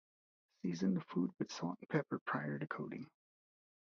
[0.63, 3.05] Season the food with salt and pepper prior to coating.